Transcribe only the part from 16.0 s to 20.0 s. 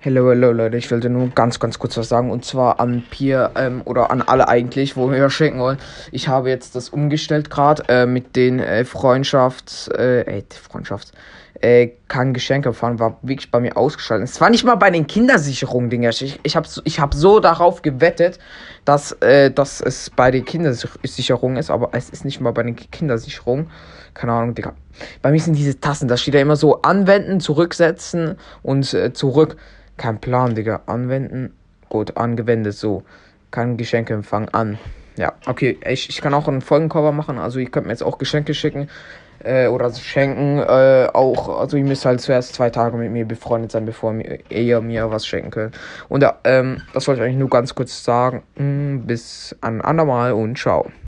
Ich, ich habe ich hab so darauf gewettet, dass, äh, dass